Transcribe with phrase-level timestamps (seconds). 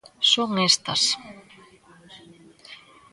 [0.31, 1.01] Son estas.